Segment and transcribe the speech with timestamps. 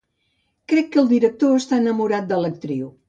[0.71, 2.91] Crec que el director està enamorat de l'actriu.